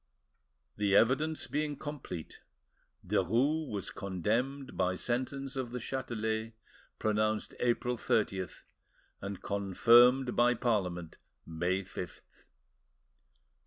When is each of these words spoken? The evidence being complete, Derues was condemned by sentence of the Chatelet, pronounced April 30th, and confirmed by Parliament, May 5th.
The 0.77 0.95
evidence 0.95 1.45
being 1.45 1.77
complete, 1.77 2.41
Derues 3.05 3.69
was 3.69 3.91
condemned 3.91 4.75
by 4.75 4.95
sentence 4.95 5.55
of 5.55 5.69
the 5.69 5.79
Chatelet, 5.79 6.53
pronounced 6.97 7.53
April 7.59 7.97
30th, 7.97 8.63
and 9.21 9.43
confirmed 9.43 10.35
by 10.35 10.55
Parliament, 10.55 11.17
May 11.45 11.81
5th. 11.81 12.21